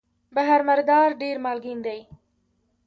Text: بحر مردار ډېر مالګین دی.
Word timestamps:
بحر 0.35 0.59
مردار 0.67 1.09
ډېر 1.21 1.35
مالګین 1.43 1.79
دی. 1.87 1.99